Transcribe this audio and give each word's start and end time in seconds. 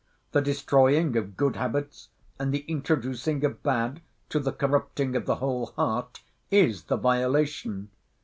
The 0.31 0.41
destroying 0.41 1.15
of 1.15 1.37
good 1.37 1.57
habits, 1.57 2.09
and 2.39 2.51
the 2.51 2.65
introducing 2.67 3.45
of 3.45 3.61
bad, 3.61 4.01
to 4.29 4.39
the 4.39 4.51
corrupting 4.51 5.15
of 5.15 5.27
the 5.27 5.35
whole 5.35 5.67
heart, 5.75 6.23
is 6.49 6.85
the 6.85 6.97
violation. 6.97 7.91